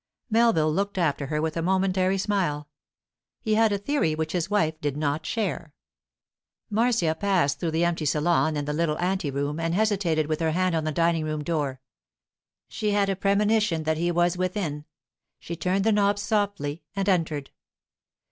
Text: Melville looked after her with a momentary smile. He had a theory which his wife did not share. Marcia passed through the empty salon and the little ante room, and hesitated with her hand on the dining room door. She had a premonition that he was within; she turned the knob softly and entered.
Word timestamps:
Melville 0.31 0.73
looked 0.73 0.97
after 0.97 1.27
her 1.27 1.39
with 1.43 1.55
a 1.55 1.61
momentary 1.61 2.17
smile. 2.17 2.67
He 3.39 3.53
had 3.53 3.71
a 3.71 3.77
theory 3.77 4.15
which 4.15 4.31
his 4.31 4.49
wife 4.49 4.81
did 4.81 4.97
not 4.97 5.27
share. 5.27 5.75
Marcia 6.71 7.13
passed 7.13 7.59
through 7.59 7.69
the 7.69 7.85
empty 7.85 8.05
salon 8.05 8.57
and 8.57 8.67
the 8.67 8.73
little 8.73 8.97
ante 8.97 9.29
room, 9.29 9.59
and 9.59 9.75
hesitated 9.75 10.25
with 10.25 10.39
her 10.39 10.53
hand 10.53 10.73
on 10.73 10.85
the 10.85 10.91
dining 10.91 11.23
room 11.23 11.43
door. 11.43 11.81
She 12.67 12.89
had 12.93 13.09
a 13.11 13.15
premonition 13.15 13.83
that 13.83 13.99
he 13.99 14.09
was 14.11 14.39
within; 14.39 14.85
she 15.37 15.55
turned 15.55 15.83
the 15.83 15.91
knob 15.91 16.17
softly 16.17 16.81
and 16.95 17.07
entered. 17.07 17.51